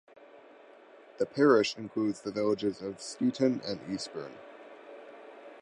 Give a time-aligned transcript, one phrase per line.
[1.19, 4.31] The parish includes the villages of Steeton and Eastburn.